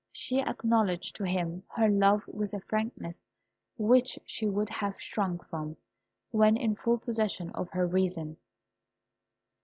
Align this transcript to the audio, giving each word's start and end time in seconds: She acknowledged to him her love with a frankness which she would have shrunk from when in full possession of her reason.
She 0.11 0.41
acknowledged 0.41 1.15
to 1.17 1.25
him 1.25 1.61
her 1.75 1.87
love 1.87 2.23
with 2.27 2.55
a 2.55 2.59
frankness 2.59 3.21
which 3.77 4.17
she 4.25 4.47
would 4.47 4.69
have 4.69 4.99
shrunk 4.99 5.45
from 5.45 5.77
when 6.31 6.57
in 6.57 6.75
full 6.75 6.97
possession 6.97 7.51
of 7.51 7.69
her 7.69 7.85
reason. 7.85 8.37